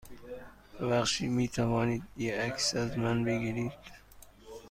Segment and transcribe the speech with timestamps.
[0.79, 3.71] ببخشید، می توانید یه عکس از من بگیرید؟